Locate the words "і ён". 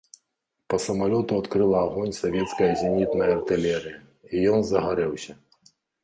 4.33-4.59